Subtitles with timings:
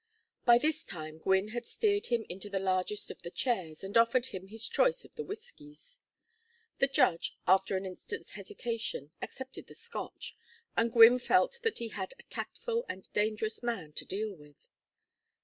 [0.45, 4.25] By this time Gwynne had steered him into the largest of the chairs, and offered
[4.25, 5.99] him his choice of the whiskies.
[6.79, 10.35] The judge, after an instant's hesitation, accepted the Scotch;
[10.75, 14.67] and Gwynne felt that he had a tactful and dangerous man to deal with.